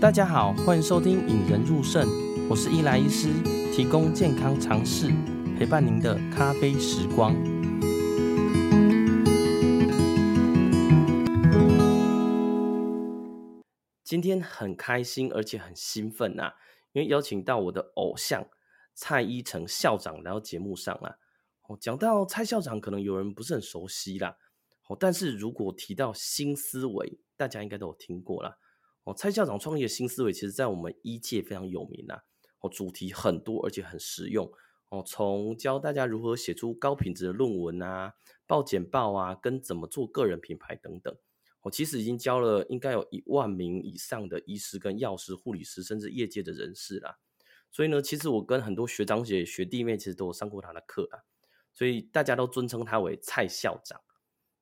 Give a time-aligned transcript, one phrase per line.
[0.00, 2.06] 大家好，欢迎收听《引人入胜》，
[2.48, 3.32] 我是伊莱医师，
[3.74, 5.08] 提供健康常识，
[5.58, 7.34] 陪伴您的咖啡时光。
[14.04, 16.54] 今天很开心，而且很兴奋呐、啊，
[16.92, 18.46] 因为邀请到我的偶像
[18.94, 21.16] 蔡一诚校长来到节目上啊。
[21.66, 24.36] 哦，讲到蔡校长，可能有人不是很熟悉啦。
[24.88, 28.58] 哦，但是如果提到新思维，大家应该都有听过啦。
[29.16, 32.22] 蔡校长创业的新思维，其实在我们医界非常有名啊。
[32.60, 34.50] 哦，主题很多，而且很实用。
[34.88, 38.14] 哦，从教大家如何写出高品质的论文啊，
[38.46, 41.14] 报简报啊，跟怎么做个人品牌等等。
[41.60, 47.18] 哦，其实已经教了应该有一万名以上的医师、跟药师、护理师，甚至业界的人士啦。
[47.70, 51.22] 所以呢，其实我跟很多学长姐、学弟妹，其实都有上过他的课啊。
[51.74, 54.00] 所以大家都尊称他为蔡校长。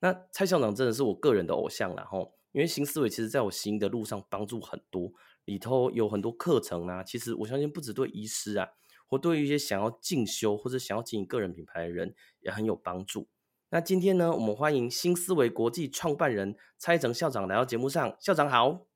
[0.00, 5.12] 那蔡校长真的是我个人的偶像了吼，因为新思维其实在我行的路上帮助很多，
[5.44, 7.04] 里头有很多课程啊。
[7.04, 8.66] 其实我相信不止对医师啊，
[9.06, 13.28] 或对于一些想要进修或者想要经营个人品牌的人也很有帮助。
[13.68, 18.16] 那今天呢，我们欢迎新思维国际创办人蔡一诚校长来到节目上。
[18.18, 18.86] 校长好，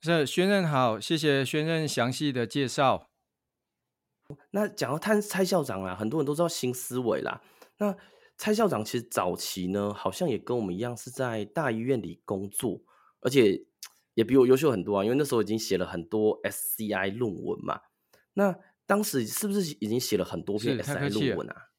[0.00, 3.10] 是宣任好，谢谢宣任详细的介绍。
[4.52, 7.42] 那讲到蔡蔡校长啊，很多人都知道新思维啦。
[7.78, 7.96] 那
[8.36, 12.80] 蔡校长其实早期呢，好像也跟我们一样是在大医院里工作，
[13.20, 13.64] 而且
[14.14, 15.04] 也比我优秀很多啊。
[15.04, 17.80] 因为那时候已经写了很多 SCI 论文嘛。
[18.34, 21.70] 那当时是不是已经写了很多篇 SCI 论文啊？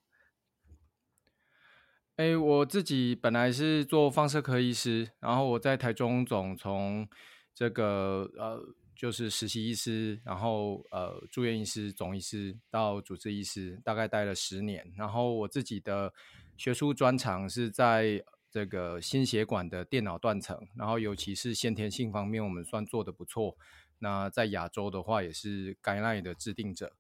[2.15, 7.07] 哎、欸，我自己本来是做放射科医师，然后我在台中总从
[7.53, 8.75] 这个呃。
[8.99, 14.91] 就是实习医师，然后呃住院医师、总医师到主治医师，大概待了十年。
[14.97, 16.11] 然后我自己的
[16.57, 23.55] 学术专长是在这个心血管的电脑断层，然后尤其是先天性方面，我们算做得不错。
[23.99, 26.91] 那在亚洲的话，也是感染的制定者。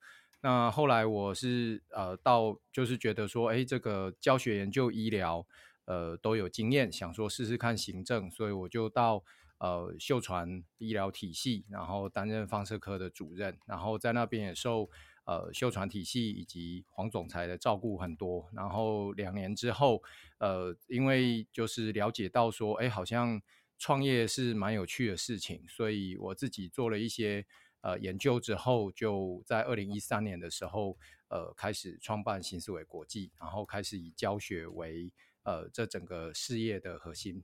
[0.41, 5.45] 那后来我是呃到就是觉得说，哎，这个教学、研究、医疗
[5.85, 9.23] 呃都有经验，想说试试看行政，所以我就到。
[9.59, 14.87] 呃，秀传医疗体系，然后担任放射科的主任，然后在那边也受
[15.27, 18.49] 呃秀传体系以及黄总裁的照顾很多。
[18.53, 20.01] 然后两年之后，
[20.39, 23.39] 呃，因为就是了解到说，哎，好像
[23.77, 27.45] 创业是蛮有趣的事情，所以我自己做了一些
[27.81, 35.11] 呃研究之后，就在二零一三年的时候，呃，开始创办新思维国际，然后开始以教学为
[35.43, 37.43] 呃这整个事业的核心。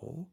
[0.00, 0.26] 哦。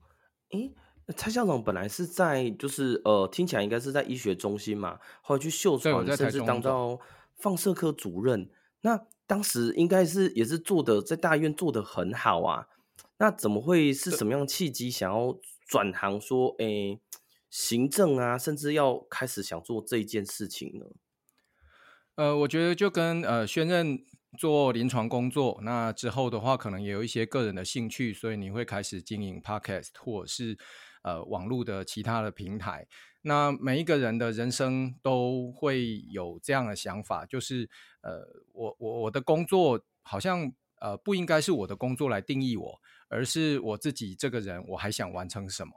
[0.49, 0.73] 诶，
[1.15, 6.99] 蔡校长本来是在，就是呃，听起来应该是在医学中心嘛，后来去秀传，甚至当到
[7.35, 8.49] 放射科主任。
[8.81, 12.67] 那当时应该是也是做的在大医院做的很好啊。
[13.17, 15.37] 那怎么会是什么样的契机想要
[15.67, 16.99] 转行说，诶，
[17.49, 20.85] 行政啊，甚至要开始想做这一件事情呢？
[22.15, 24.05] 呃，我觉得就跟呃，宣任。
[24.37, 30.55] 做临床工作，那之后的话，可能也有一些个人的兴趣，所以你会开始经营 Podcast 或者是
[31.01, 32.87] 呃网络的其他的平台。
[33.23, 37.67] 那每一个人的人生都会有这样的想法，就是
[38.01, 38.23] 呃，
[38.53, 45.73] 我我我的工作好像呃不应该是我的工作来定义我，而是我自己这个人我还想完成什么。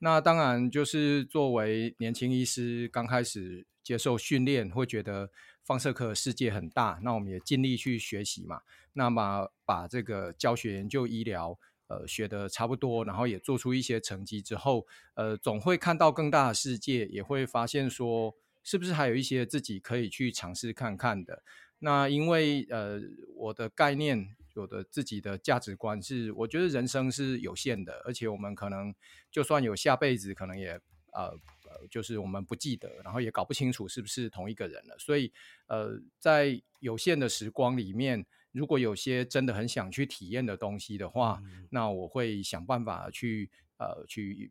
[0.00, 5.30] 那当然就是作为年轻医师，刚开始接受训练，会觉得。
[5.64, 8.62] 放射科世界很大，那我们也尽力去学习嘛。
[8.94, 21.42] 那么把这个教学、研究、医疗，呃，学得差不多，然后也做出一些成绩之后，呃，总会看到更大的世界，也会发现说，是不是还有一些自己可以去尝试看看的。
[21.78, 23.00] 那因为呃，
[23.36, 28.94] 我的概念，我的自己的价值观是，我觉得人生是有限的，而且我们可能
[29.30, 30.80] 就算有下辈子，可能也
[31.12, 31.38] 呃。
[31.88, 34.96] 就是我们不记得，然后也搞不清楚是不是同一个人了。
[34.98, 35.32] 所以，
[35.66, 44.50] 呃，在有限的时光里面，如果有些真的很想去体验的东西的话，嗯、那我会想办法去呃去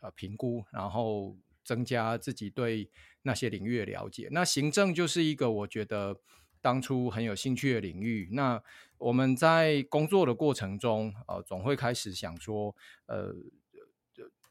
[0.00, 2.90] 呃评估，然后增加自己对
[3.22, 4.28] 那些领域的了解。
[4.30, 6.20] 那行政就是一个我觉得
[6.60, 8.28] 当初很有兴趣的领域。
[8.32, 8.62] 那
[8.98, 12.74] 我们在工作的过程中，呃，总会开始想说，
[13.06, 13.34] 呃。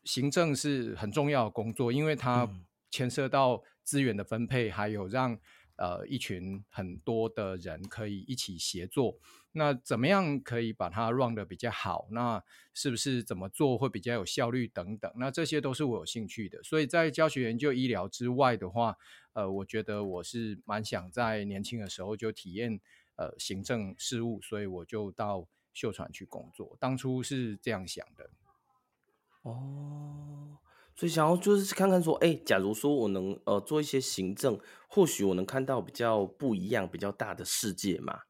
[0.07, 2.49] 行政是很重要的工作，因为它
[2.89, 5.37] 牵涉到资源的分配，还有让
[5.75, 9.19] 呃一群很多的人可以一起协作。
[9.51, 12.07] 那怎么样可以把它 run 得比较好？
[12.11, 12.41] 那
[12.73, 15.11] 是不是怎么做会比较有效率等等？
[15.17, 16.63] 那这些都是我有兴趣的。
[16.63, 18.95] 所以在教学、研究、医疗之外的话，
[19.33, 22.79] 呃，我觉得我是蛮想在年轻的时候就体验
[23.15, 26.77] 呃行政事务，所以我就到秀传去工作。
[26.79, 28.29] 当初是这样想的。
[29.47, 30.59] 哦，
[30.95, 34.59] 所以想要就是看看说，哎，假如说我能呃做一些行政，
[34.89, 38.21] 或许我能看到比较不一样、比较大的世界嘛。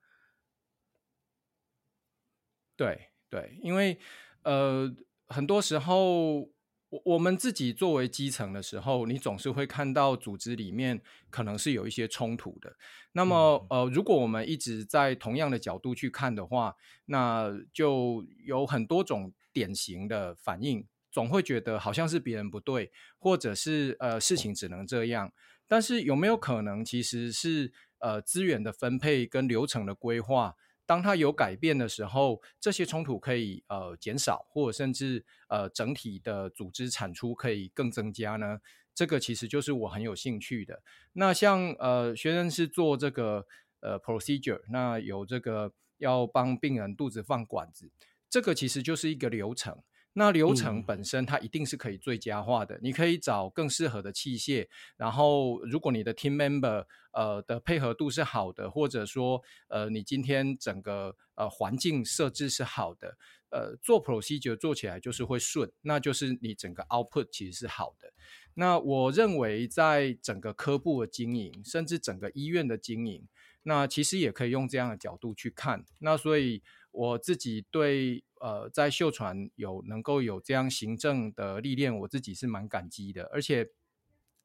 [2.75, 3.99] 对对，因为
[4.43, 4.95] 呃
[5.27, 6.49] 很多时候。
[6.89, 12.77] 我我们自己作为基层的时候，你总是会看到组织里面可能是有一些冲突的。
[13.11, 16.77] 那么，呃，如果我们一直在同样的角度去看的话，
[17.07, 20.87] 那就有很多种典型的反应，
[21.17, 25.33] 总会觉得好像是别人不对，或者是呃事情只能这样。
[25.67, 30.53] 但是有没有可能其实是呃资源的分配跟流程的规划？
[30.85, 38.59] 当它有改变的时候，这些冲突可以呃减少，或者甚至呃整体的组织产出可以更增加呢？
[38.93, 40.83] 这个其实就是我很有兴趣的。
[41.13, 43.47] 那像呃学生是做这个
[43.79, 47.89] 呃 procedure，那有这个要帮病人肚子放管子，
[48.29, 49.81] 这个其实就是一个流程。
[50.19, 54.67] 那流程本身它一定是可以最佳化的，嗯、你可以找更适合的器械，
[54.97, 56.83] 然后如果你的 team member
[57.13, 63.15] 呃的配合度是好的，或者说呃你今天整个呃环境设置是好的，
[63.51, 68.11] 呃做 procedure 做起来就是会顺，那就是你整个 output 其实是好的。
[68.55, 73.27] 那我认为在整个科部的经营，甚至整个医院的经营，
[73.61, 75.85] 那其实也可以用这样的角度去看。
[75.99, 78.23] 那所以我自己对。
[78.39, 83.23] 呃，在秀传有能够有这样行政的历练，我自己是蛮感激的。
[83.33, 83.71] 而且，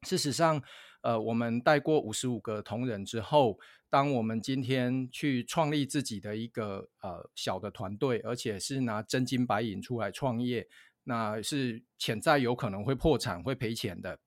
[0.01, 0.63] 事实上，
[1.03, 3.59] 呃，我们带过五十五个同仁之后，
[3.91, 10.67] 当我们今天去创立自己的一个呃小的团队，而且是拿真金白银出来创业，
[11.03, 14.19] 那是潜在有可能会破产、会赔钱的。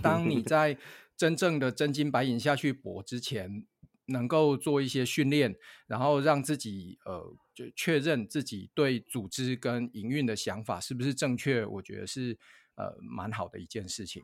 [0.00, 0.78] 当你在
[1.16, 3.66] 真正的真金白银下去搏之前，
[4.06, 5.54] 能够做一些训练，
[5.86, 12.38] 然后让自己呃，就确认自己对组织跟营运的想法是不是正确，我觉得是
[12.76, 14.22] 呃蛮好的一件事情。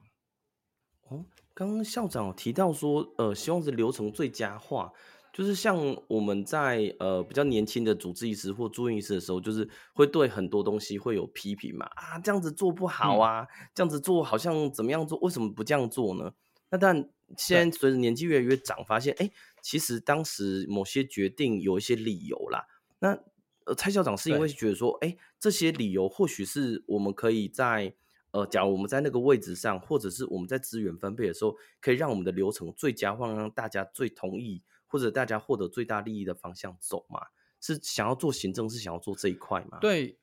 [1.08, 4.92] 哦，刚刚校长有提到说，呃，希望是流程最佳化，
[5.32, 5.76] 就是像
[6.08, 16.32] 我们在呃比较年轻的主治医师或住院医师的时候，就是会对很多东西会有批评嘛，啊，这样子做不好啊，嗯、这样子做好像怎么样做，为什么不这样做呢？
[16.70, 19.26] 那但现在随着年纪越来越长，发现哎。
[19.26, 19.32] 诶
[19.62, 22.66] 其实当时某些决定有一些理由啦。
[22.98, 23.16] 那
[23.64, 27.94] 呃，蔡校长是因为觉得说，哎，这些理由或许是我们可以在
[28.32, 37.28] 呃，假如我们在那个位置上，或者是我们在资源分配的时候，可以让我们的流程最佳化，让大家最同意，或者大家获得最大利益的方向走嘛？
[37.60, 39.78] 是想要做行政，是想要做这一块吗？
[39.80, 40.18] 对，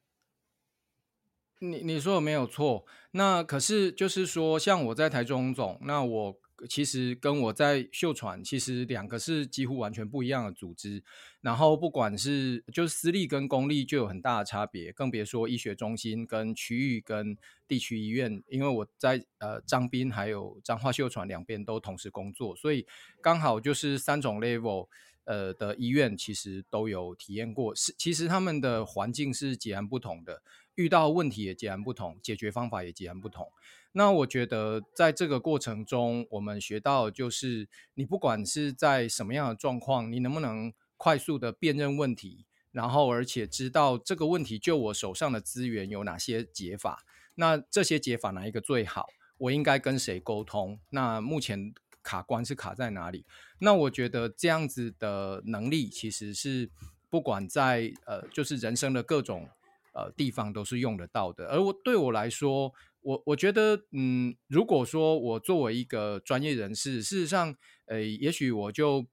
[1.59, 2.85] 你你说的没有错。
[3.11, 6.41] 那可是就是说，像我在台中总，那我。
[6.67, 11.03] 其实跟我在秀传，其实两个是几乎完全不一样的组织。
[11.41, 18.43] 然后不管是就是私立跟公立就有很大的差别，更别说医学中心跟区域跟地区医院。
[18.49, 22.85] 因为我在呃彰滨还有彰化秀传两边都同时工作，所以
[23.21, 24.89] 刚好就是三种 level
[25.23, 27.73] 呃的医院其实都有体验过。
[27.73, 30.41] 是其实他们的环境是截然不同的，
[30.75, 33.49] 遇到问题也截然不同，解决方法也截然不同。
[33.93, 47.03] 那我觉得，在这个过程中，我们学到就是，你不管是在什么样的状况，你能不能快速的辨认问题，然后而且知道这个问题就我手上的资源有哪些解法，
[47.35, 49.07] 那这些解法哪一个最好？
[49.39, 50.79] 我应该跟谁沟通？
[50.89, 53.25] 那目前卡关是卡在哪里？
[53.59, 56.69] 那我觉得这样子的能力，其实是
[57.09, 59.47] 不管在呃，就是人生的各种
[59.93, 61.47] 呃地方都是用得到的。
[61.47, 69.07] 而我对我来说，我我觉得，嗯，如果说我作为一个专业人士，事实上，呃，也许我就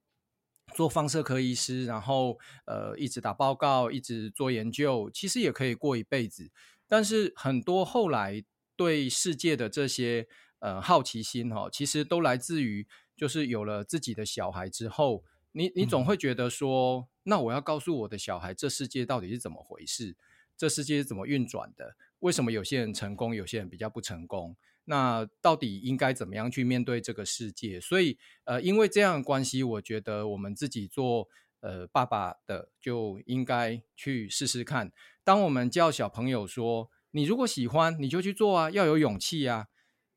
[0.75, 6.51] 做放射科医师，然后呃，一直打报告，一直做研究，其实也可以过一辈子。
[6.89, 8.45] 但是很多后来
[8.77, 10.27] 对世界的这些
[10.59, 20.17] 呃好奇心哈、哦，其实都来自于就是有了自己的小孩之后，你你总会觉得说，嗯、那我要告诉我的小孩，这世界到底是怎么回事？
[20.57, 21.97] 这世界是怎么运转的？
[22.21, 24.57] 为什么有些人成功，有些人比较不成功？
[24.85, 27.81] 那到底应该怎么样去面对这个世界？
[27.81, 31.29] 所以，呃，因为这样的关系，我觉得我们自己做
[31.61, 34.93] 呃爸爸的就应该去试试看。
[35.25, 39.67] 当我们叫小朋友说：“你如果喜欢，你就去做啊，要有勇气啊。”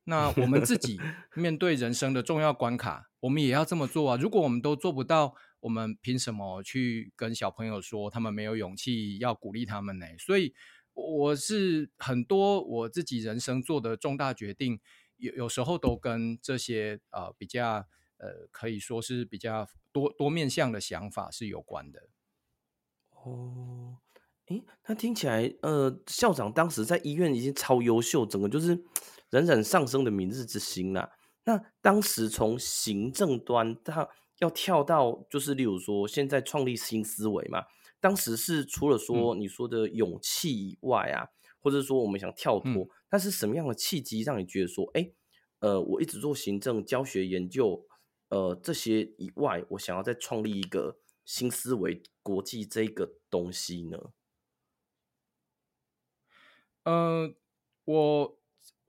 [0.06, 1.00] 那我们自己
[1.36, 4.18] 面对人生的重要关卡，我们也要这么做啊。
[4.20, 9.18] 如果我们都做不到，我们凭什么去跟小朋友说他们没有勇气？
[9.18, 10.06] 要鼓励他们呢？
[10.18, 10.54] 所以。
[11.02, 14.82] 我是很多我自己人生做的重大决定，
[15.16, 17.88] 有有时候都跟这些呃比较
[18.18, 22.10] 呃可以说是比较多多面向的想法是有关的。
[23.12, 24.00] 哦，
[24.48, 28.84] 诶，那听起来呃校长当时在医院已经超优秀，整个就是
[29.30, 31.10] 冉冉上升的明日之星啦。
[31.46, 37.66] 那当时从行政端到要跳到，就是例如说现在创立新思维嘛，
[38.00, 41.30] 当时是除了说你说的勇气以外啊，嗯、
[41.60, 45.12] 或者说我们想跳脱，那、嗯、是什么样的契机让你觉得说，哎，
[45.60, 47.86] 呃，我一直做行政、教学、研究，
[48.30, 54.12] 呃，这些以外，我想要再创立一个新思维国际这个东西呢？
[56.84, 57.34] 呃，
[57.86, 58.39] 我。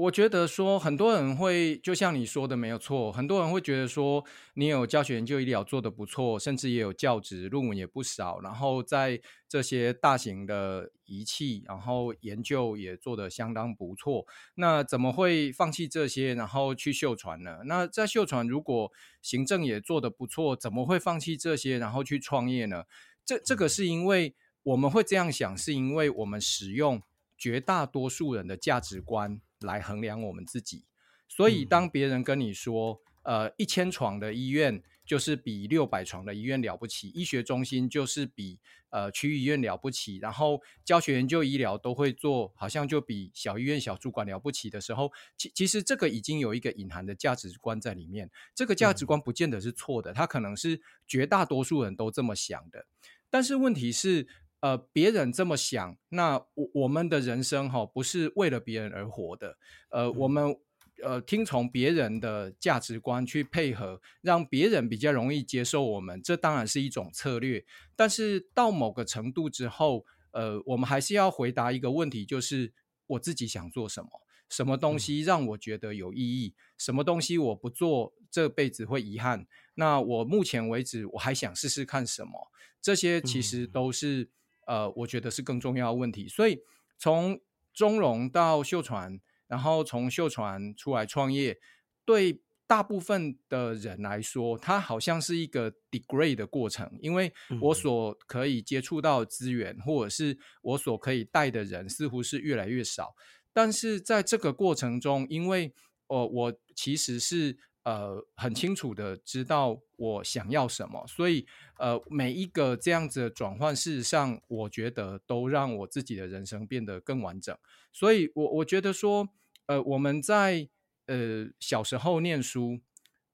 [0.00, 17.59] 我觉得说很多人会就像你说的没有错，很多人会觉得说你有教学研究医疗做得不错，甚至也有教职论文也不少，然后在这些大型的仪器，然后研究也做得相当不错，那怎么会放弃这些，然后去秀传呢？
[17.66, 18.90] 那在秀传如果
[19.21, 22.85] 行政也做得不错，怎么会放弃这些，然后去创业呢？
[23.23, 27.02] 这这个是因为我们会这样想，是因为我们使用
[27.37, 29.42] 绝大多数人的价值观。
[29.61, 30.85] 来衡量我们自己，
[31.29, 52.87] 所以当别人跟你说，嗯、呃，一千床的医院就是比六百床的医院了不起，医学中心就是比呃区域医院了不起，然后教学研究医疗都会做，好像就比小医院小主管了不起的时候，其其实这个已经有一个隐含的价值观在里面，这个价值观不见得是错的，它可能是绝大多数人都这么想的，
[53.29, 54.26] 但是问题是。
[54.61, 59.57] 呃，别人这么想，那我我们的人生哈、哦，不是为了别人而活的。
[59.88, 60.55] 呃，嗯、我们
[61.02, 67.64] 呃听从别人的价值观去配合，让别人比较容易接受我们，这当然是一种策略。
[67.97, 72.71] 但是到某个程度之后，呃，我们还是要回答一个问题，就是
[73.07, 74.11] 我自己想做什么，
[74.50, 79.47] 什么东西让我觉得有意义，嗯、什么东西我不做这辈子会遗憾。
[79.76, 82.50] 那我目前为止我还想试试看什么，
[82.83, 84.29] 这些其实都是。
[84.71, 86.29] 嗯呃，我觉得是更重要的问题。
[86.29, 86.61] 所以
[86.97, 87.41] 从
[87.75, 91.59] 中融到秀传，然后从秀传出来创业，
[92.05, 96.89] 对大部分的人来说，它好像是一个 degrade 的过程。
[97.00, 103.15] 因为我所可以接触到的资源，或者是我所可以带的人，似乎是越来越少。
[103.53, 105.75] 但是在这个过程中，因为
[106.07, 107.59] 呃，我其实是。
[107.83, 111.47] 呃，很清楚的知道我想要什么，所以
[111.79, 117.57] 呃，每一个这样子的转换，事实上，我觉得都让我自己的人生变得更完整。
[117.91, 119.29] 所以我，我我觉得说，
[119.65, 120.69] 呃，我们在
[121.07, 122.81] 呃小时候念书，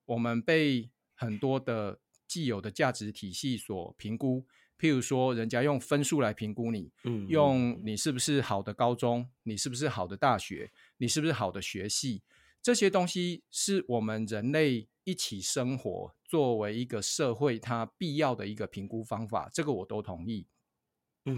[0.04, 1.98] 我们被很多的
[2.28, 4.46] 既有的价值体系所评估，
[4.78, 12.22] 譬如说，人家用分数来评估你，嗯，用你是不是好的高中，你是不是好的大学，你是不是好的学系。
[12.66, 20.48] 这些东西是我们人类一起生活作为一个社会它必要的一个评估方法，这个我都同意。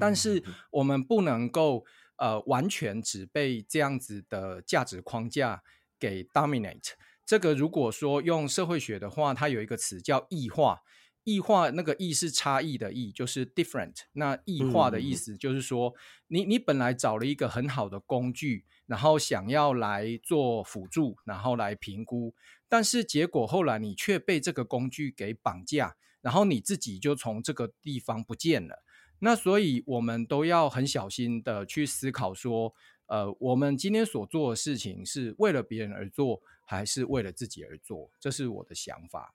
[0.00, 1.84] 但是我们不能够
[2.16, 5.62] 呃完全只被这样子的价值框架
[5.98, 6.92] 给 dominate。
[7.26, 10.80] 这个如果说用社会学的话，它有一个词叫异化。
[11.28, 13.96] 异化那个异是差异的异，就是 different。
[14.12, 15.92] 那异化的意思就是说，
[16.28, 22.34] 你你本来找了一个很好的工具，然后想要来做辅助，然后来评估，
[22.66, 28.82] 但是结果后来你却被这个工具给绑架，然后你自己就从这个地方不见了。
[29.18, 32.72] 那所以我们都要很小心的去思考说，
[33.04, 38.10] 呃，我们今天所做的事情是为了别人而做，还是为了自己而做？
[38.18, 39.34] 这是我的想法。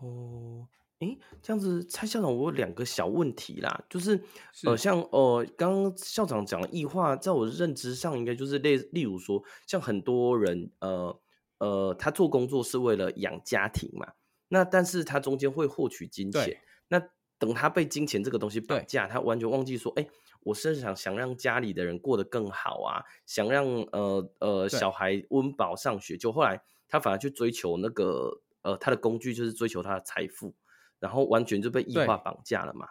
[0.00, 0.66] 哦。
[1.00, 4.68] 诶，这样子，蔡校长，我有两个小问题啦，就是，是。
[4.68, 11.18] 呃，像呃，刚刚校长讲的异化，在我的认知上，应该就是例，例如说，像很多人，呃
[11.58, 14.12] 呃，他做工作是为了养家庭嘛，
[14.48, 17.00] 那但是他中间会获取金钱，那
[17.38, 20.06] 等他被金钱这个东西绑架，他完全忘记说，哎，
[20.42, 30.54] 我是想想让家里的人过得更好啊，想让呃呃小孩温饱上学，就后来他反而去追求那个呃他的工具，就是追求他的财富。
[31.00, 32.86] 然后完全就被异化绑架了嘛？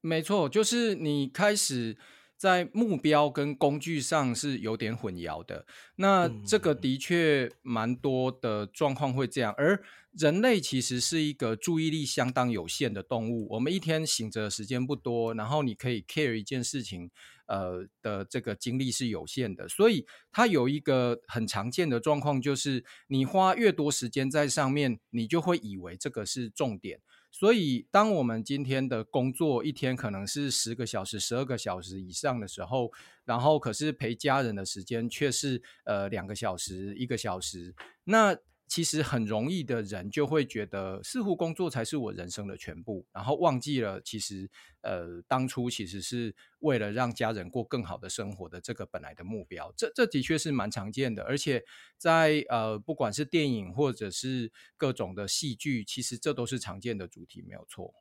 [0.00, 1.98] 没错，就是你开始
[2.36, 5.66] 在目标跟工具上是有点混淆的。
[5.96, 13.48] 那这个的确蛮多的状况会这样，而人类其实是一个注意力相当有限的动物。
[13.50, 17.10] 我们一天醒着的时间不多，然后你可以 care 一件事情。
[17.48, 26.98] 呃的这个精力是有限的，所以它有一个很常见的状况，就是你花越多时间在上面，你就会以为这个是重点。
[27.38, 32.90] 所以，当我们今天的工作一天可能是十个小时、十二个小时以上的时候，
[33.26, 37.74] 然后可是陪家人的时间却是呃两个小时、一个小时，
[38.04, 38.34] 那
[38.68, 44.50] 其实很容易的人就会觉得，似乎工作才是我人生的全部，然后忘记了其实
[44.82, 49.72] 呃当初其实是为了让家人过更好的生活的这个本来的目标。
[49.76, 51.64] 这这的确是蛮常见的，而且
[51.96, 57.94] 在呃不管是电影或者是各种的戏剧，其实这都是常见的主题，没有错。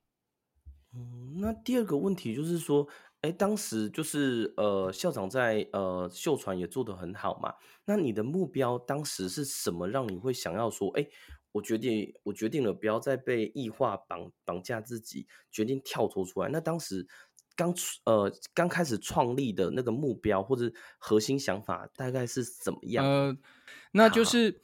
[0.97, 2.87] 嗯，那第二个问题就是说，
[3.25, 7.55] 哎，当时就是呃，校长在呃秀传也做得很好嘛。
[7.85, 11.07] 那你的目标当时是什么，让你会想要说，哎，
[11.51, 16.49] 我决定，我决定了，不要再被异化绑绑架自己，决定跳脱出来。
[16.49, 17.07] 那当时
[17.55, 23.03] 刚呃刚开始创立的那个目标或者核心想法大概是怎么样？
[23.03, 23.35] 呃，
[23.93, 24.61] 那就是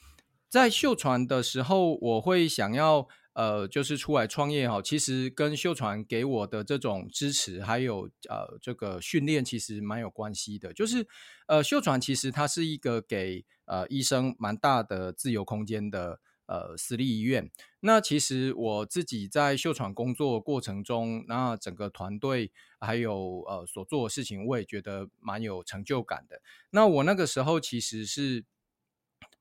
[0.48, 3.08] 在秀传的时候，我会想要。
[3.34, 10.74] 呃，就是出来创业哈，其实跟秀传给我的这种支持，还有呃这个训练，其实蛮有关系的。
[10.74, 11.08] 就是
[11.48, 17.50] 呃，秀传其实它是一个给呃医生蛮大的自由空间的呃私立医院。
[17.80, 26.42] 那其实我自己在秀传工作过程中，那整个团队还有呃所做的事情，我也觉得蛮有成就感的。
[26.72, 28.44] 那我那个时候其实是。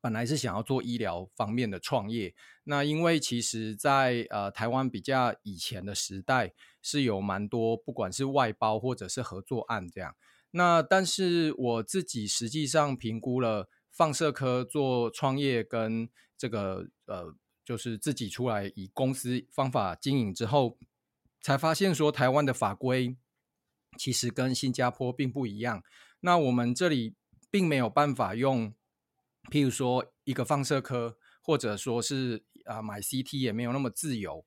[0.01, 10.17] 本来是想要做医疗方面的创业，那因为其实在，呃台湾比较以前的时代，是有蛮多不管是外包或者是合作案这样。
[10.53, 20.79] 那但是我自己实际上评估了放射科做创业跟这个呃，就是自己出来以公司方法经营之后，
[21.43, 23.17] 才发现说台湾的法规
[23.99, 25.83] 其实跟新加坡并不一样。
[26.21, 27.15] 那我们这里
[27.51, 28.73] 并没有办法用。
[29.51, 34.45] 譬如说，一个放射科，或者说是啊买 CT 也没有那么自由，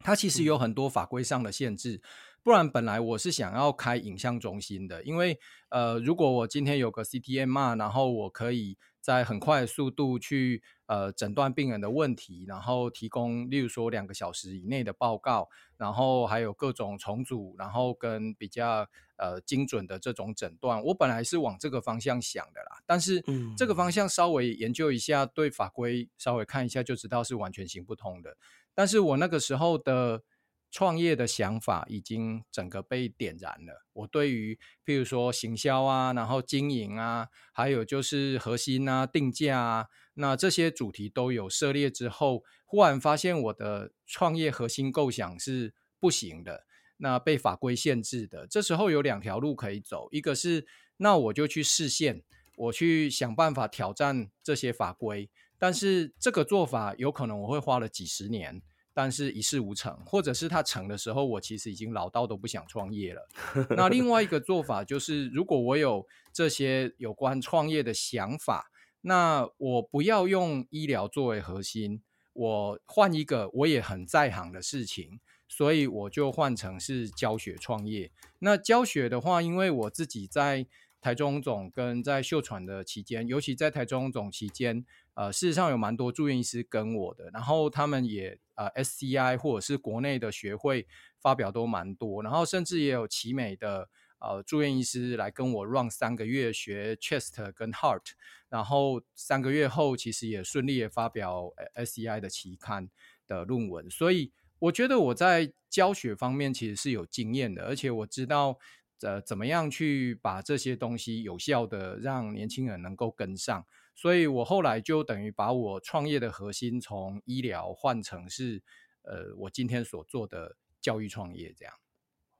[0.00, 2.02] 它其实有很多法规上的限制。
[2.42, 5.38] 不然，本来我是想要开影像中心的，因为
[5.70, 18.88] 呃，如果我今天有个 CTMR，然后我可以在很快的速度去呃诊断病人的问题，然后提供例如说两个小时以内的报告，然后还有各种重组，然后跟比较。
[19.20, 23.20] 呃，精准的这种诊断，我本来是往这个方向想的啦，但是
[23.56, 28.36] 这个方向稍微研究一下，对法规稍微看一下就知道是完全行不通的。
[28.76, 30.22] 但是我那个时候的
[30.70, 33.86] 创业的想法已经整个被点燃了。
[33.92, 46.64] 我对于譬如说行销啊，然后经营啊，还有就是核心啊、定价啊，那这些主题都有涉猎之后，忽然发现我的创业核心构想是不行的。
[47.00, 52.24] 那被法规限制的，这时候有两条路可以走，一个是那我就去试线，
[52.56, 58.60] 我去想办法挑战这些法规，但是这个做法有可能我会花了几十年，
[58.98, 63.28] 但是一事无成，或者是它成的时候，我其实已经老到都不想创业了。
[63.76, 75.20] 那另外一个做法就是，如果我有这些有关创业的想法，那我不要用医疗作为核心，我换一个我也很在行的事情。
[75.46, 78.10] 所以我就换成是教学创业。
[78.40, 80.66] 那教学的话，因为我自己在
[81.00, 84.84] 台中总跟在秀传的期间，尤其在台中总期间，
[85.18, 90.86] 呃，事实上有蛮多住院医师跟我的，然后他们也呃 SCI 或者是国内的学会
[91.20, 93.88] 发表都蛮多，然后甚至也有奇美的
[94.20, 98.12] 呃住院医师来跟我 run 三个月学 chest 跟 heart，
[98.48, 102.88] 然后三个月后其实也顺利的发表 SCI 的期刊
[103.26, 104.32] 的论文，所以。
[104.60, 108.58] 我觉得我在教学方面其实是有经验的，而且我知道
[109.02, 113.64] 呃怎么样去把这些东西有效的让年轻人能够跟上，
[113.98, 118.62] 所以我后来就等于把我创业的核心从医疗换成是
[119.02, 121.74] 呃我今天所做的教育创业这样。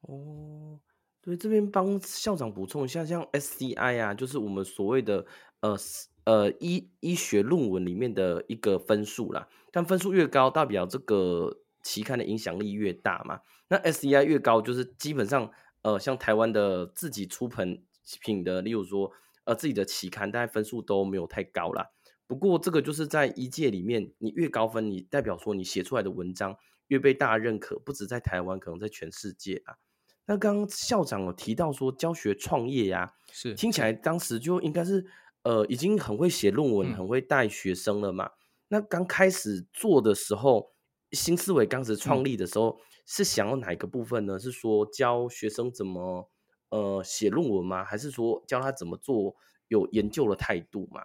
[0.03, 0.79] 哦，
[1.21, 5.27] 对，这边帮校长补充一下，像 SCI 啊，就是我们所谓的
[5.59, 5.77] 呃
[6.23, 11.59] 呃医医学论文里面的一个分数啦，但分数越高，代表这个。
[11.81, 17.83] 期刊的影响力越大嘛，那 SCI 越高，就是基本上，呃，像台湾的自己出品
[18.21, 19.11] 品的，例如说，
[19.49, 21.89] 呃，自己的期刊，大概分数都没有太高啦。
[22.27, 26.55] 不过这个就是在一届里面，你越高分，你代表说你写出来的文章
[26.89, 29.79] 越被大家认可，不止在台湾，可能在全世界啊。
[30.27, 35.07] 那刚刚校长有提到说教学创业呀、啊，是听起来当时就应该是，
[35.45, 38.27] 呃，已经很会写论文，很会带学生了嘛。
[38.27, 38.33] 嗯、
[38.69, 40.73] 那刚开始做的时候。
[41.13, 44.39] 新思维刚开始创立的时候，是想要哪一个部分呢？
[44.39, 46.31] 是说教学生怎么
[46.71, 47.85] 呃写论文吗？
[47.85, 49.37] 还是说教他怎么做
[49.69, 51.03] 有研究的态度吗？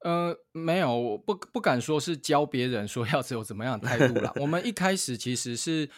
[0.00, 4.32] 呃，没有，我不不敢说是教别人说要有怎么样的态度啦。
[4.36, 5.88] 我们一 开始其实是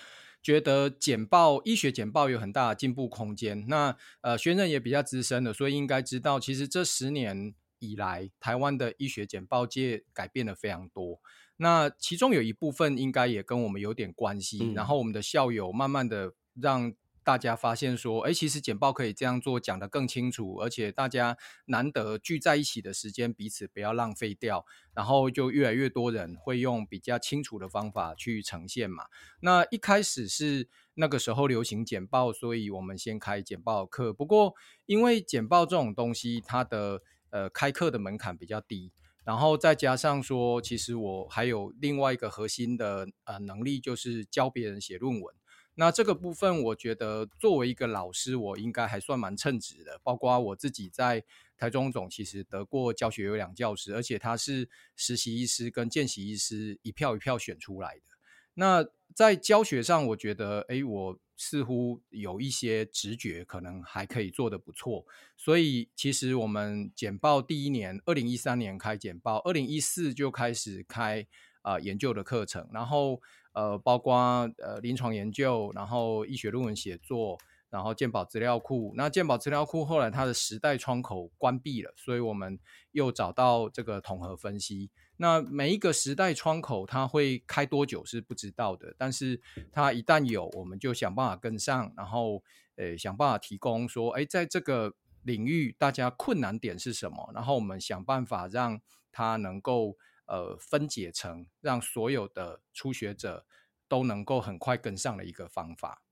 [0.43, 3.67] 觉得简报医学简报有很大的进步空间。
[3.69, 7.55] 那呃，学生也比较资深的，所以应该知道，其实这十年。
[7.79, 11.21] 以来，台湾的医学简报界改变了非常多。
[11.59, 14.61] 那其中有一部分应该也跟我们有点关系。
[14.63, 24.65] 嗯、然后我们的校友慢慢的让大家发现说，哎，其实简报可以这样做，讲得更清楚，而且大家难得聚在一起的时间，彼此不要浪费掉。
[24.95, 29.07] 然后就越来越多人会用比较清楚的方法去呈现嘛。
[29.41, 34.13] 那一开始是那个时候流行简报，所以我们先开简报课。
[34.13, 34.55] 不过
[34.87, 38.93] 因为简报这种东西，它的呃开课的门槛比较低，
[39.25, 45.35] 然后再加上说，其实我还有另外一个核心的呃能力，就是教别人写论文。
[45.79, 50.01] 那这个部分，我觉得作为一个老师，我应该还算蛮称职的。
[50.03, 51.23] 包括我自己在
[51.59, 58.17] 台中总，其实得过教学优良教师，而且他是实习医师跟见习医师一票一票选出来的。
[58.55, 65.05] 那在教学上，我觉得，哎，我似乎有一些直觉，可能还可以做得不错。
[65.37, 71.27] 所以，其实我们简报第一年，二零一三年开简报，二零一四就开始开
[71.61, 73.21] 啊、研究的课程，然后。
[73.57, 74.15] 呃，包括
[74.59, 77.39] 呃临床研究，然后医学论文写作，
[77.71, 78.93] 然后健保资料库。
[78.99, 82.59] 那健保资料库后来它的时代窗口关闭了，所以我们
[82.93, 84.91] 又找到这个统合分析。
[85.17, 89.41] 那每一个时代窗口它会开多久是不知道的，但是
[89.73, 92.43] 它一旦有，我们就想办法跟上，然后
[92.77, 94.93] 呃想办法提供说，哎，在这个
[95.23, 98.79] 领域大家困难点是什么，然后我们想办法让
[99.11, 99.97] 它能够。
[100.27, 103.47] 呃，分解成让所有的初学者
[103.89, 106.03] 都能够很快跟上的一个方法。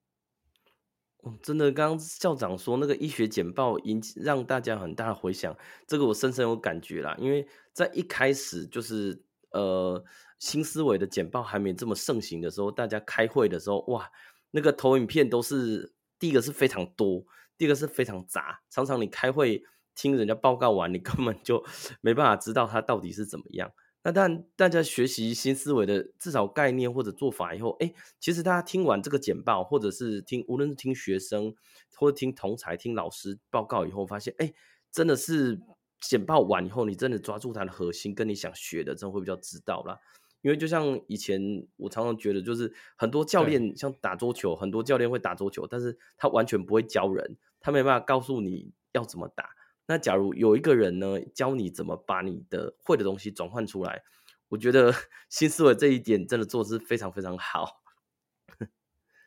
[1.18, 7.16] 哦，真的，刚校长说那个医学简报引起让大家很大的回响，这个我深深有感觉啦。
[7.18, 10.04] 因为在一开始就是呃
[10.38, 14.10] 新思维的简报还没这么盛行的时候，大家开会的时候，哇，
[14.50, 17.24] 那个投影片都是第一个是非常多，
[17.56, 21.64] 第二个是非常杂，常常你开会听人家报告完，你根本就
[22.02, 23.72] 没办法知道他到底是怎么样。
[24.04, 31.54] 那但大家学习新思维的至少概念或者做法以后，哎，其实大家听完这个简报，或者是听无论是听学生
[31.96, 34.52] 或者听同才、听老师报告以后，发现哎，
[34.92, 35.58] 真的是
[36.02, 39.98] 简报完以后，你真的抓住它的核心，跟你想学的，真的会比较知道啦。
[40.42, 49.48] 因为就像以前我常常觉得，就是很多教练像打桌球，很多教练会打桌球，但是他完全不会教人，他没办法告诉你要怎么打。
[49.86, 54.02] 那假如有一个人呢，教你怎么把你的会的东西转换出来，
[54.48, 54.92] 我觉得
[55.28, 57.83] 新思维这一点真的做的是非常非常好。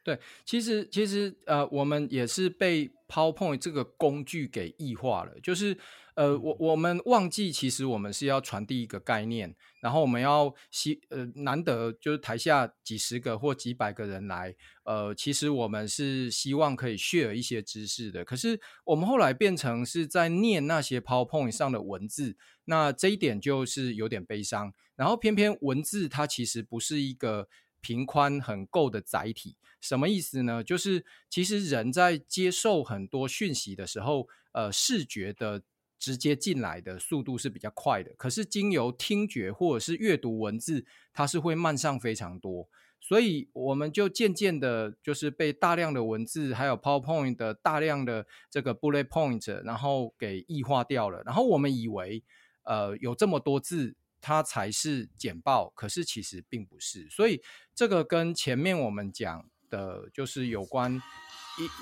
[0.08, 5.78] 对，其实其实呃，我们也是被 PowerPoint 这个工具给异化了，就是。
[6.18, 18.26] 呃，我我们忘记，其实我们是要传递一个概念，然后我们要希呃难得就是台下几十个或几百个人来，呃，其实我们是希望可以 share 一些知识的。
[18.26, 24.74] 可是我们后来变成是在念那些 PowerPoint 上的文字，那这一点就是有点悲伤。
[24.96, 27.48] 然后偏偏文字它其实不是一个
[27.82, 30.64] 频宽很够的载体，什么意思呢？
[30.64, 35.64] 就是其实人在接受很多讯息的时候，呃，视觉的。
[36.00, 42.70] 直接进来的速度是比较快的，可是经由听觉或者是阅读文字，它是会慢上非常多，
[43.02, 51.24] 所以我们就渐渐的，就是被大量的文字还有 PowerPoint 的大量的这个 bullet point，然后给异化掉了。
[51.26, 52.24] 然后我们以为，
[52.62, 57.10] 呃，有这么多字，它才是简报，可是其实并不是。
[57.10, 57.42] 所以
[57.76, 61.02] 这个跟前面我们讲的，就是有关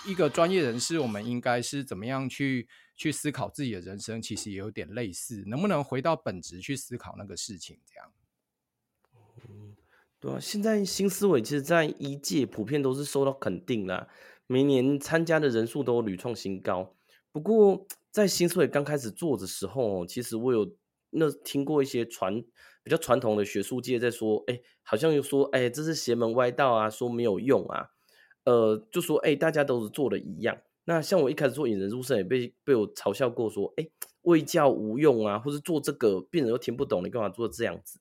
[0.05, 2.67] 一一个专业人士，我们应该是怎么样去。
[2.97, 7.77] 去思考自己的人生，其实也有点类似，能不能回到本质去思考那个事情？
[7.85, 8.13] 这样，
[9.49, 9.75] 嗯，
[10.17, 14.07] 对啊，现在新思维其实，在一届普遍都是受到肯定啦，
[14.47, 16.95] 每年参加的人数都屡创新高。
[17.33, 20.73] 不过，在新思维刚开始做的时候，其实我有
[21.15, 22.43] 那听过一些传
[22.83, 27.87] 比较传统的学术界在说，哎，好像又说，哎，这是邪门歪道啊，说没有用啊，
[28.43, 30.57] 呃，就说，哎，大家都是做的一样。
[30.85, 33.87] 那像我一开始做引人入胜，也被被我嘲笑过，说，哎，
[34.21, 37.99] 卫教无用啊，或是做这个病人又听不懂，你干嘛做这样子？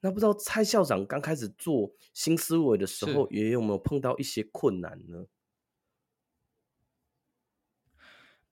[0.00, 5.26] 那不知道蔡校长刚开始做新思维的时候，也有没有碰到一些困难呢？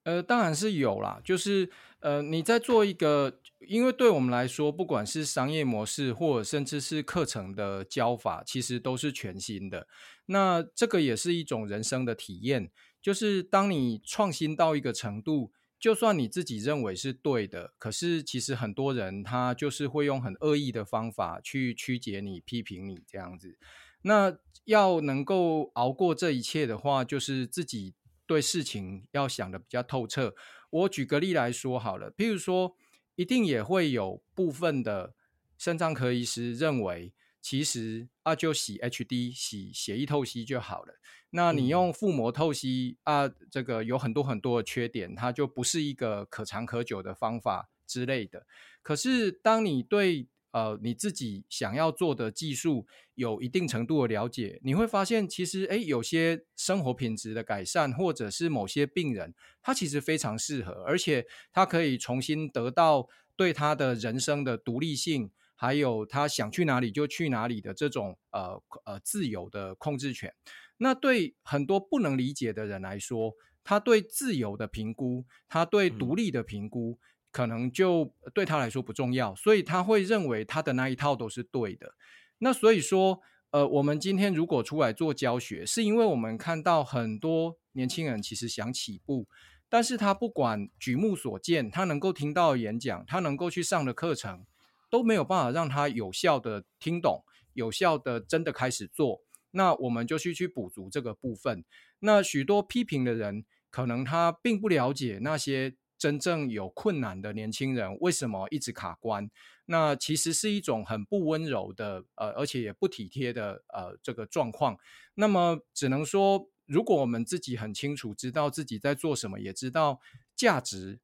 [0.03, 9.87] 呃，当然是有啦，就是呃，你在做一个，因为对我们来说，不管是商业模式，或者甚至是课程的教法，其实都是全新的。
[10.25, 12.71] 那这个也是一种人生的体验。
[13.01, 23.57] 就是当你创新到一个程度，就算你自己认为是对的，可是其实很多人他就是会用很恶意的方法去曲解你、批评你这样子。
[24.03, 27.93] 那要能够熬过这一切的话，就是自己
[28.25, 30.33] 对事情要想的比较透彻。
[30.69, 32.75] 我举个例来说好了，譬如说
[33.15, 35.13] 一定也会有部分的
[35.57, 40.95] 肾脏科医师认为，其实啊就洗 HD 洗血液透析就好了。
[41.29, 48.45] 那你用腹膜透析啊，这个有很多很多的缺点，它就不是一个可长可久的方法之类的。
[48.81, 70.33] 可是当你对呃你自己想要做的技术有一定程度的了解，你会发现其实诶有些生活品质的改善，或者是某些病人他其实非常适合，而且他可以重新得到对他的人生的独立性，还有他想去哪里就去哪里的这种呃呃自由的控制权。
[70.77, 76.99] 那对很多不能理解的人来说，他对自由的评估，他对独立的评估，嗯、
[77.33, 81.95] 可能就对他来说不重要，所以他会认为他的那一套都是对的。
[82.37, 83.19] 那所以说，
[83.49, 89.27] 呃，我们今天如果出来做教学，是因为我们看到很多年轻人其实想起步，
[89.67, 94.45] 但是他不管举目所见，他能够听到演讲，他能够去上的课程，
[94.91, 99.21] 都没有办法让他有效的听懂，有效的真的开始做。
[99.55, 101.65] 那我们就去去补足这个部分。
[101.99, 109.31] 那许多批评的人，可能他并不了解那些真正有困难的年轻人为什么一直卡关。
[109.67, 114.77] 那其实是一种很不温柔的，呃，而且也不体贴的，呃，这个状况。
[115.13, 120.01] 那么只能说，如果我们自己很清楚知道自己在做什么，也知道
[120.35, 120.99] 价值，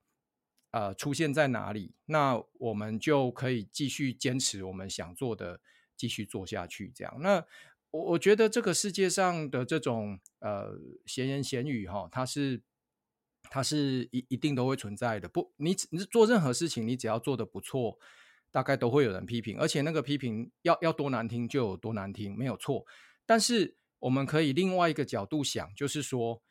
[0.71, 5.62] 呃，出现在哪里，那我们就可以继续坚持我们想做的，
[5.95, 6.91] 继续做下去。
[6.93, 7.45] 这样，那。
[7.91, 12.62] 我我觉得这个世界上的这种呃闲言闲语哈，它是
[13.49, 15.27] 它是一一定都会存在的。
[15.27, 17.97] 不，你你做任何事情，你只要做得不错，
[18.51, 22.85] 大概都会有人批评，而且那个批评要要多难听就有多难听，没有错。
[23.25, 26.41] 但是我们可以另外一个角度想，就是说，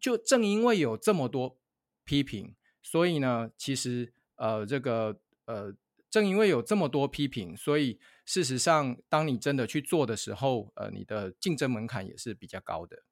[0.00, 1.58] 就正因为有这么多
[2.04, 5.74] 批评，所以呢，其实呃这个呃。
[6.12, 13.02] 正因为有这么多批评，所以事实上，当你真的去做的时候，呃，你的竞争门槛也是比较高的。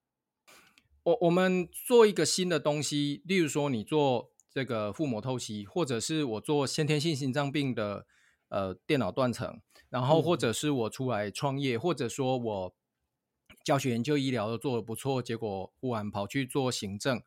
[1.02, 8.06] 我我们做一个新的东西，例如说你做这个腹膜透析，或者是我做先天性心脏病的
[8.48, 12.74] 呃电脑断层，然后或者是我出来创业，嗯、或者说我
[13.64, 17.22] 教学研究医疗都做得不错，结果忽然跑去做行政，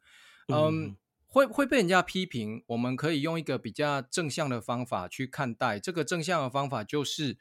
[0.48, 0.88] 嗯。
[0.88, 0.98] 嗯
[1.34, 5.80] 会会被人家批评，我们可以用一个比较正向的方法去看待。
[5.80, 7.40] 这个正向的方法就是，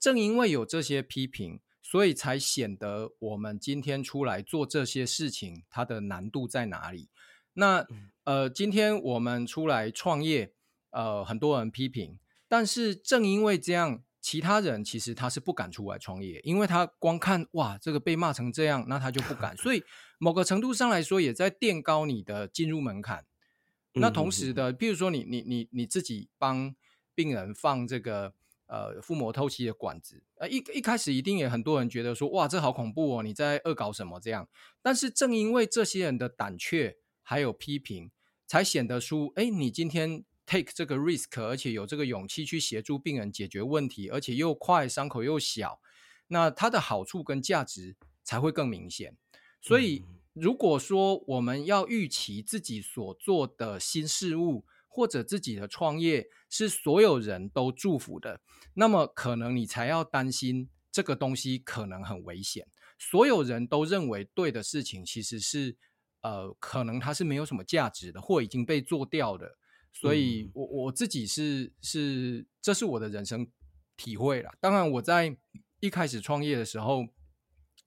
[0.00, 7.10] 正因为有这些批评，所以才显得我们今天出来做这些事情，它的难度在哪里？
[7.52, 7.86] 那
[8.24, 10.54] 呃，今天我们出来创业，
[10.90, 12.18] 呃，很多人批评，
[12.48, 19.54] 但是正因为这样，其他人其实他是不敢出来创业，因为他光看哇，这个被骂成这样，那他就不敢。
[19.58, 19.84] 所以
[20.18, 23.26] 某个程度上来说，也在垫高你的进入门槛。
[23.92, 26.74] 那同时的，譬如说你你你你自己帮
[27.14, 28.34] 病人放这个
[28.66, 34.48] 呃腹膜透析的管子，呃一一开始一定也很多人觉得说哇，这好恐怖哦，你在恶搞什么这样？
[34.82, 38.10] 但是正因为这些人的胆怯还有批评，
[38.46, 45.80] 才显得出哎，你今天 take 这个 risk，而且有这个勇气去协助病人解决问题，而且又快，伤口又小，
[46.28, 49.16] 那它的好处跟价值才会更明显，
[49.60, 50.04] 所以。
[50.06, 58.40] 嗯如果说我们要预期自己所做的新事物或者自己的创业是所有人都祝福的，
[58.74, 62.68] 那么可能你才要担心这个东西可能很危险。
[62.96, 65.76] 所有人都认为对的事情，其实是
[66.20, 69.58] 呃，可能它是没有什么价值的，或已经被做掉的。
[69.92, 73.48] 所以我我自己是是，这是我的人生
[73.96, 74.52] 体会了。
[74.60, 75.36] 当然，我在
[75.80, 77.08] 一开始创业的时候，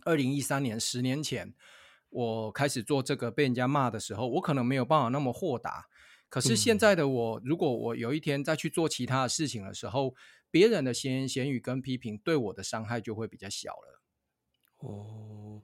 [0.04, 1.56] 二零一三年，十年前。
[2.10, 5.88] 我开始做这个被人家骂的时候，我可能没有办法那么豁达。
[6.30, 10.14] 可是现在的我，嗯、如果我有一天再去做其他的事情的时候，
[10.52, 14.02] 别人的闲言闲语跟批评对我的伤害就会比较小了。
[14.80, 15.62] 哦，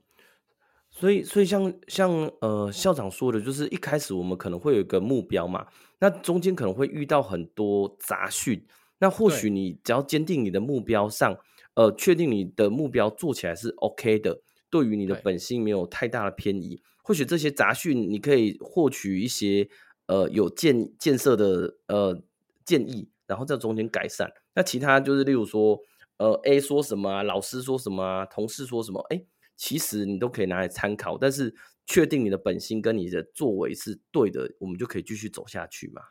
[0.90, 5.66] 所以所以像像呃校长说的，就是一开始我们可能会有一个目标嘛，
[6.00, 8.66] 那中间可能会遇到很多杂讯，
[8.98, 11.38] 那或许你只要坚定你的目标上，
[11.74, 14.42] 呃，确定你的目标做起来是 OK 的。
[14.70, 19.68] 对于你的本性没有太大的偏移，或许这些杂讯你可以获取一些
[20.06, 22.22] 呃有建建设的呃
[22.64, 24.30] 建议，然后在中间改善。
[24.54, 25.80] 那其他就是例如说
[26.18, 29.24] 呃 A 说什么啊，老师说什么啊，同事说什么，哎，
[29.56, 31.18] 其实你都可以拿来参考。
[31.18, 31.54] 但是
[31.86, 36.02] 确定你的本心跟你的作为是对的，我们就可以继续走下去嘛。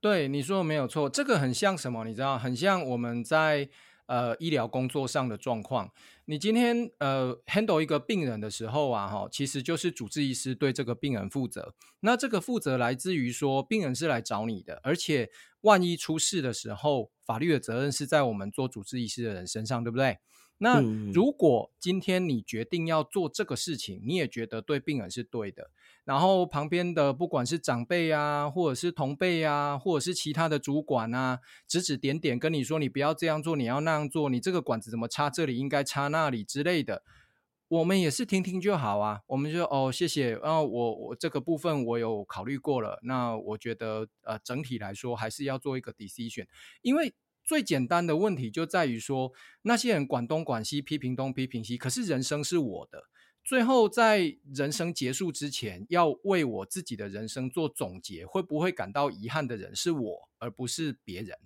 [0.00, 2.04] 对，你说的没有错，这个很像什么？
[2.04, 3.68] 你知道，很像我们在
[4.06, 5.90] 呃医疗工作上的状况。
[6.26, 11.74] 你今天呃 handle 一个病人的时候啊，哈，其实就是主治医师对这个病人负责。
[12.00, 15.30] 那这个负责来自于说，病人是来找你的，而且
[15.62, 20.18] 万一出事的时候，法律的责任是在我们做主治医师的人身上，对不对？
[20.58, 20.80] 那
[21.12, 25.70] 如果今天你决定要做这个事情，你也觉得对病人是对的，
[26.04, 37.02] 然后旁边的不管是长辈啊，或者是同辈啊，或者是其他的主管啊，指指点点跟你说，你不要这样做，你要那样做，你这个管子怎么插这里应该插那里之类的，
[37.68, 39.20] 我们也是听听就好啊。
[39.26, 46.46] 我们就哦，谢谢啊，我我这个部分我有考虑过了，那我觉得呃整体来说还是要做一个 decision，
[46.82, 47.14] 因为。
[47.46, 49.30] 最简单的问题就在于说，
[49.64, 53.04] 那些人管东管西，批评东批评西，可是人生是我的。
[53.44, 61.38] 最后在人生结束之前，要为我自己的人生做总结，会不会感到遗憾的人是我，而不是别人。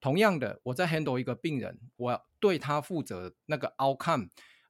[0.00, 4.28] 同样的，我在 handle 一个病人，我要对他负责，那个 outcome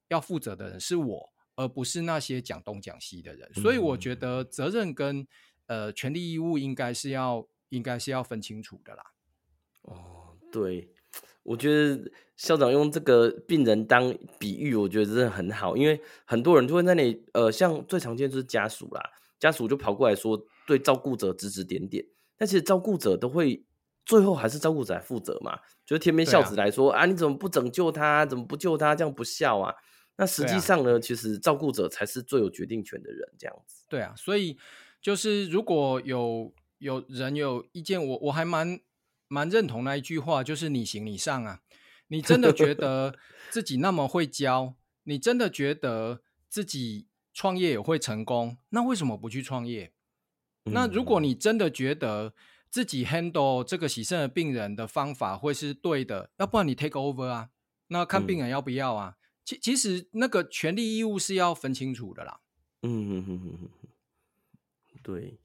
[0.08, 3.52] 要负责的人是我，而不是那些讲东讲西的人。
[3.54, 5.26] 所以我觉得责任跟
[5.66, 9.12] 呃权利义务应该是要应该是要分清楚的啦。
[9.82, 10.36] 哦。
[10.52, 10.88] 对，
[11.46, 19.00] 我觉得校长用这个病人当比喻，我觉得真的很好，因为很多人就会在那里，呃，像最常见就是家属啦，
[19.38, 22.04] 家属就跑过来说对照顾者指指点点，
[22.36, 23.64] 但其实照顾者都会
[24.04, 25.56] 最后还是照顾者来负责嘛，
[25.86, 29.72] 就是天边孝子来说啊，啊，你怎么不拯救他，怎么不救他，这样不孝啊？
[30.16, 33.84] 那实际上呢，其实照顾者才是最有决定权的人，这样子。
[33.88, 34.58] 对啊，所以
[35.00, 38.80] 就是如果有有人有意见，我我还蛮。
[39.28, 41.60] 蛮认同那一句话，就是你行你上啊！
[42.08, 43.18] 你真的觉 得
[43.50, 49.92] 自己那么会教，你真的觉得自己创业也会成功，那为什么不去创业？
[50.64, 52.34] 嗯、那如果你真的觉得
[52.70, 57.50] 自己 handle 这个洗肾的病人的方法会是对的，要不然你 take over 啊？
[57.88, 59.16] 那看病人要不要啊？
[59.16, 62.40] 嗯、其其实那个权利义务是要分清楚的啦。
[62.82, 63.70] 嗯嗯嗯嗯嗯，
[65.02, 65.38] 对。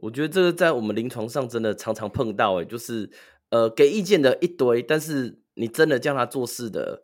[0.00, 3.10] 我觉得这个在我们临床上真的常常碰到，哎，就是
[3.50, 7.02] 呃给意见的一堆，但是你真的叫他做事的，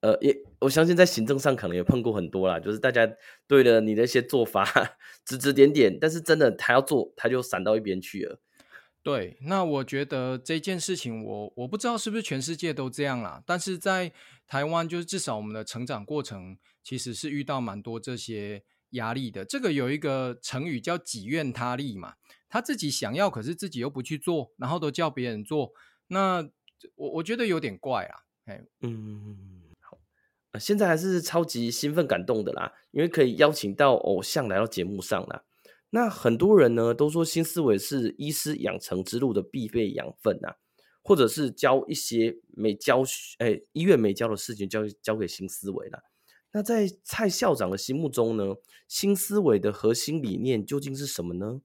[0.00, 3.10] 呃，也我相信在行政上可能也碰过很多啦，就是大家
[3.46, 4.64] 对了你的一些做法
[5.24, 8.40] 指指点点，但是真的他要做，他就闪到一边去了。
[9.02, 14.12] 对，那我觉得这件事情我，我我不知道是不是全世界都这样啦，但是在
[14.46, 19.44] 台湾，就是至少我们的成长过程其实是遇到蛮多这些压力的。
[19.44, 22.14] 这个有一个成语叫己怨他利嘛。
[22.52, 25.72] 他自己想要，可是自己又不去做，然后都叫别人做，
[26.08, 26.42] 那
[26.96, 28.26] 我我觉得有点怪啊。
[28.46, 29.96] 哎，嗯，好，
[30.58, 35.44] 现在还是超级兴奋感动的啦，因为可以邀请到偶像来到节目上啦。
[35.90, 40.56] 那很多人呢都说新思维是医师养成之路的必备养分啊，
[41.04, 43.04] 或者是教一些没教，
[43.38, 46.02] 哎，医院没教的事情交交给新思维啦。
[46.52, 48.56] 那在蔡校长的心目中呢，
[48.88, 51.60] 新思维的核心理念究竟是什么呢？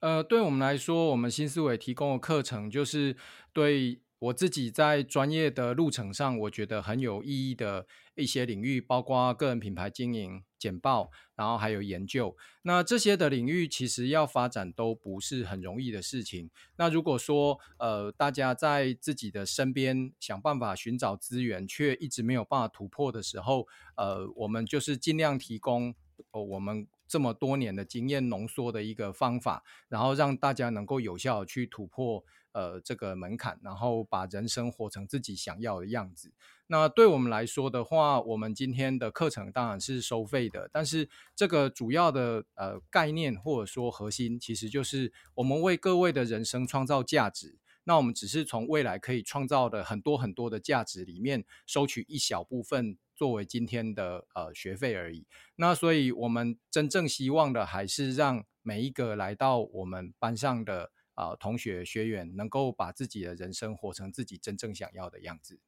[0.00, 3.16] 呃，对我们来说，我们新思维提供的课程，就是
[3.52, 12.36] 对我自己在专业的路程上，我觉得很有意义的一些领域，包括个人品牌经营、简报，然后还有研究。
[12.62, 16.50] 那这些的领域其实要发展都不是很容易的事情。
[16.76, 25.94] 那如果说呃，大家在自己的身边想办法寻找资源，却一直没有办法突破的时候，呃，我们就是尽量提供，
[26.32, 26.86] 呃，我们。
[27.10, 36.32] 这么多年的经验浓缩的一个方法，然后让大家能够有效去突破呃这个门槛，然后把人生活成自己想要的样子。
[36.66, 47.58] 那对我们来说的话，我们今天的课程当然是收费的，但是这个主要的呃概念或者说核心，其实就是我们为各位的人生创造价值。
[47.84, 52.98] 那我们只是从未来可以创造的很多很多的价值里面收取一小部分。
[53.16, 65.60] 作为今天的呃学费而已，那所以我们真正希望的还是让每一个来到我们班上的啊、呃、同学学员，能够把自己的人生活成自己真正想要的样子。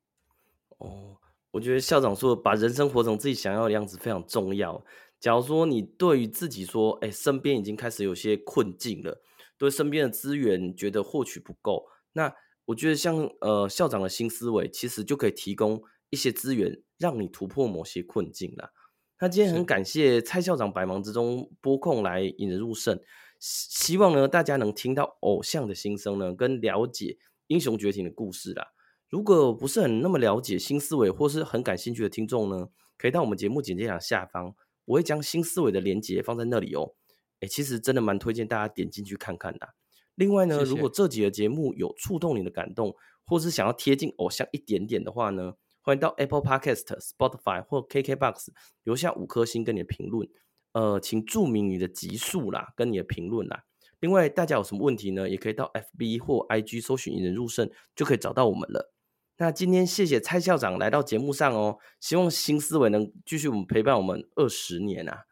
[0.78, 1.16] 哦，
[1.52, 4.84] 我觉得校长说把人生活成自己想要的样子非常重要。
[5.20, 9.22] 假如说你对于自己说，哎，身边已经开始有些困境了，
[9.58, 16.82] 对身边的资源觉得获取不够，那我觉得像呃校长的新思维，其实就可以提供一些资源。
[16.98, 18.70] 让你突破某些困境啦。
[19.18, 23.02] 那今天很感谢蔡校长百忙之中拨空来引人入肾，
[23.42, 27.18] 希望呢大家能听到偶像的心声呢，跟了解
[27.48, 28.68] 英雄崛起的故事啦。
[29.08, 36.94] 如果不是很那么了解新思维或是很感兴趣的听众呢，可以到我们节目简介栏下方，我会将新思维的连接放在那里哦。
[37.40, 39.74] 哎，其实真的蛮推荐大家点进去看看的。
[40.14, 40.70] 另外呢，谢谢。
[40.70, 42.94] 如果这几个节目有触动你的感动，
[43.26, 48.50] 或是想要贴近偶像一点点的话呢，欢迎到 Apple Podcast、Spotify 或 KKBox
[48.84, 50.28] 留下五颗星跟你的评论。
[50.72, 53.64] 呃，请注明你的级数啦，跟你的评论啦。
[54.00, 55.28] 另外，大家有什么问题呢？
[55.28, 58.92] 也可以到 FB 或 IG 搜寻引人入胜，就可以找到我们了。
[59.38, 65.26] 那今天谢谢蔡校长来到节目上哦，希望新思维能继续我们陪伴我们二十年啊！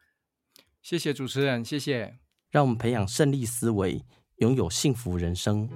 [0.81, 2.17] 谢谢主持人，谢谢，
[2.49, 4.03] 让我们培养胜利思维，
[4.37, 5.69] 拥有幸福人生。